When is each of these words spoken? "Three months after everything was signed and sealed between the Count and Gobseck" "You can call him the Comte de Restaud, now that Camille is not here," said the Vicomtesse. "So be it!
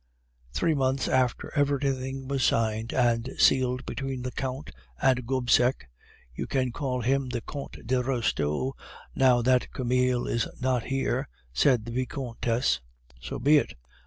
"Three 0.51 0.73
months 0.73 1.07
after 1.07 1.51
everything 1.55 2.27
was 2.27 2.43
signed 2.43 2.91
and 2.91 3.29
sealed 3.37 3.85
between 3.85 4.23
the 4.23 4.31
Count 4.31 4.71
and 4.99 5.27
Gobseck" 5.27 5.89
"You 6.35 6.47
can 6.47 6.71
call 6.71 7.01
him 7.01 7.29
the 7.29 7.41
Comte 7.41 7.77
de 7.85 8.01
Restaud, 8.01 8.73
now 9.13 9.43
that 9.43 9.71
Camille 9.71 10.25
is 10.25 10.47
not 10.59 10.85
here," 10.85 11.27
said 11.53 11.85
the 11.85 11.91
Vicomtesse. 11.91 12.81
"So 13.21 13.37
be 13.37 13.57
it! 13.57 13.73